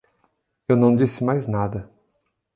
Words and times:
Eu 0.67 0.75
não 0.75 0.95
disse 0.95 1.23
mais 1.23 1.45
nada. 1.45 1.87